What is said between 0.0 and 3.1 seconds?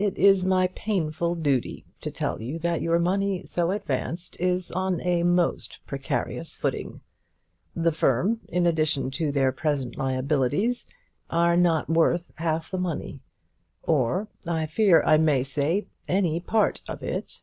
It is my painful duty to tell you that your